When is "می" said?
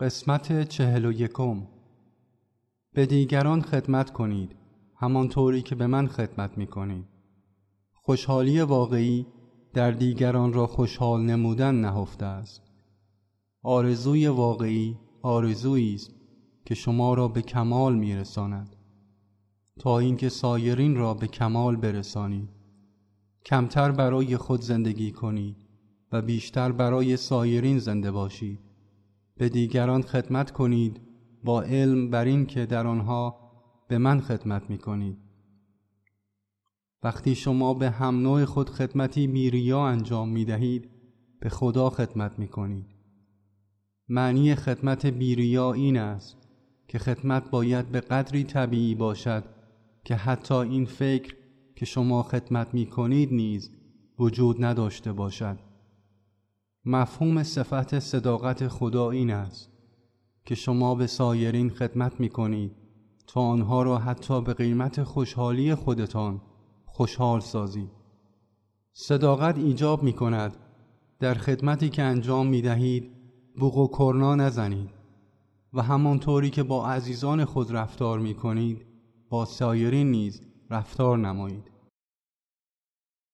6.58-6.66, 34.70-34.78, 40.28-40.44, 42.38-42.48, 52.74-52.86, 62.20-62.28, 70.02-70.12, 72.46-72.62, 78.18-78.34